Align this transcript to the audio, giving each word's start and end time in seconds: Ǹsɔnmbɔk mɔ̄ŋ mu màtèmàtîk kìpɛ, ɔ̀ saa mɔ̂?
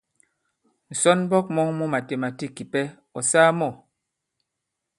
Ǹsɔnmbɔk 0.93 1.45
mɔ̄ŋ 1.55 1.69
mu 1.77 1.85
màtèmàtîk 1.93 2.51
kìpɛ, 2.57 2.81
ɔ̀ 3.17 3.23
saa 3.29 3.49
mɔ̂? 3.59 3.69